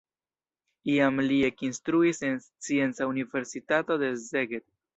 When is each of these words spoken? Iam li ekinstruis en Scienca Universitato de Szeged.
Iam 0.93 1.19
li 1.25 1.37
ekinstruis 1.49 2.23
en 2.31 2.41
Scienca 2.47 3.11
Universitato 3.13 4.03
de 4.07 4.13
Szeged. 4.29 4.71